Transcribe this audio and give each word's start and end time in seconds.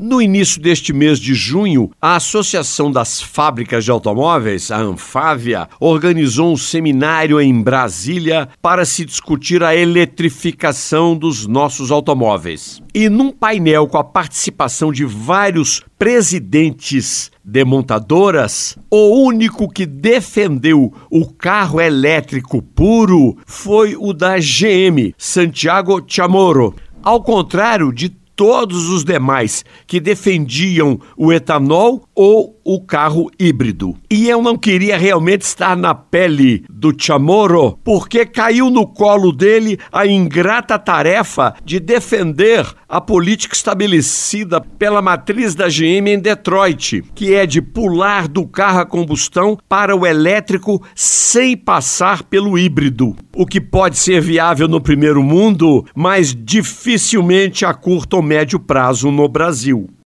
No 0.00 0.22
início 0.22 0.62
deste 0.62 0.92
mês 0.92 1.18
de 1.18 1.34
junho, 1.34 1.90
a 2.00 2.14
Associação 2.14 2.88
das 2.88 3.20
Fábricas 3.20 3.84
de 3.84 3.90
Automóveis, 3.90 4.70
a 4.70 4.78
Anfávia, 4.78 5.68
organizou 5.80 6.52
um 6.52 6.56
seminário 6.56 7.40
em 7.40 7.60
Brasília 7.60 8.48
para 8.62 8.84
se 8.84 9.04
discutir 9.04 9.60
a 9.60 9.74
eletrificação 9.74 11.16
dos 11.16 11.48
nossos 11.48 11.90
automóveis. 11.90 12.80
E 12.94 13.08
num 13.08 13.32
painel 13.32 13.88
com 13.88 13.98
a 13.98 14.04
participação 14.04 14.92
de 14.92 15.04
vários 15.04 15.82
presidentes 15.98 17.32
de 17.44 17.64
montadoras, 17.64 18.78
o 18.88 19.24
único 19.24 19.68
que 19.68 19.84
defendeu 19.84 20.92
o 21.10 21.26
carro 21.26 21.80
elétrico 21.80 22.62
puro 22.62 23.36
foi 23.44 23.96
o 23.98 24.12
da 24.12 24.38
GM, 24.38 25.12
Santiago 25.18 26.00
Chamorro. 26.06 26.76
Ao 27.02 27.22
contrário 27.22 27.92
de 27.92 28.17
todos 28.38 28.88
os 28.88 29.02
demais 29.02 29.64
que 29.84 29.98
defendiam 29.98 31.00
o 31.16 31.32
etanol 31.32 32.07
ou 32.18 32.60
o 32.64 32.80
carro 32.80 33.30
híbrido. 33.38 33.94
E 34.10 34.28
eu 34.28 34.42
não 34.42 34.58
queria 34.58 34.98
realmente 34.98 35.42
estar 35.42 35.76
na 35.76 35.94
pele 35.94 36.64
do 36.68 36.92
Chamorro, 36.98 37.78
porque 37.84 38.26
caiu 38.26 38.70
no 38.70 38.88
colo 38.88 39.30
dele 39.30 39.78
a 39.92 40.04
ingrata 40.04 40.76
tarefa 40.80 41.54
de 41.64 41.78
defender 41.78 42.66
a 42.88 43.00
política 43.00 43.54
estabelecida 43.54 44.60
pela 44.60 45.00
matriz 45.00 45.54
da 45.54 45.68
GM 45.68 46.08
em 46.08 46.18
Detroit, 46.18 47.04
que 47.14 47.34
é 47.34 47.46
de 47.46 47.62
pular 47.62 48.26
do 48.26 48.44
carro 48.48 48.80
a 48.80 48.86
combustão 48.86 49.56
para 49.68 49.94
o 49.94 50.04
elétrico 50.04 50.82
sem 50.96 51.56
passar 51.56 52.24
pelo 52.24 52.58
híbrido. 52.58 53.14
O 53.36 53.46
que 53.46 53.60
pode 53.60 53.96
ser 53.96 54.20
viável 54.20 54.66
no 54.66 54.80
primeiro 54.80 55.22
mundo, 55.22 55.86
mas 55.94 56.34
dificilmente 56.34 57.64
a 57.64 57.72
curto 57.72 58.14
ou 58.14 58.22
médio 58.22 58.58
prazo 58.58 59.12
no 59.12 59.28
Brasil. 59.28 59.88